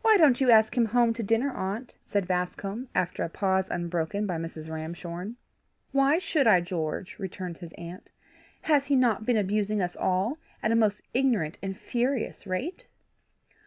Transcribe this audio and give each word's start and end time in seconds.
"Why 0.00 0.16
don't 0.16 0.40
you 0.40 0.50
ask 0.50 0.74
him 0.74 0.86
home 0.86 1.12
to 1.12 1.22
dinner, 1.22 1.50
aunt?" 1.52 1.92
said 2.06 2.26
Bascombe, 2.26 2.88
after 2.94 3.22
a 3.22 3.28
pause 3.28 3.68
unbroken 3.70 4.26
by 4.26 4.38
Mrs. 4.38 4.70
Ramshorn. 4.70 5.36
"Why 5.92 6.16
should 6.16 6.46
I, 6.46 6.62
George?" 6.62 7.18
returned 7.18 7.58
his 7.58 7.74
aunt. 7.76 8.08
"Has 8.62 8.86
he 8.86 8.96
not 8.96 9.26
been 9.26 9.36
abusing 9.36 9.82
us 9.82 9.96
all 9.96 10.38
at 10.62 10.72
a 10.72 10.74
most 10.74 11.02
ignorant 11.12 11.58
and 11.62 11.76
furious 11.76 12.46
rate?" 12.46 12.86